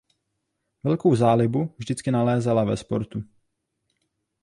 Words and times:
Velkou 0.83 1.15
zálibu 1.15 1.75
vždycky 1.77 2.11
nalézala 2.11 2.63
ve 2.63 2.77
sportu. 2.77 3.23